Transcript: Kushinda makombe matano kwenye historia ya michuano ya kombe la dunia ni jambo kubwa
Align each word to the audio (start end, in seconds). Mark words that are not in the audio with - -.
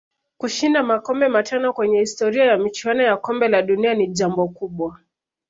Kushinda 0.37 0.83
makombe 0.83 1.27
matano 1.29 1.73
kwenye 1.73 1.99
historia 1.99 2.45
ya 2.45 2.57
michuano 2.57 3.03
ya 3.03 3.17
kombe 3.17 3.47
la 3.47 3.61
dunia 3.61 3.93
ni 3.93 4.07
jambo 4.07 4.47
kubwa 4.47 4.99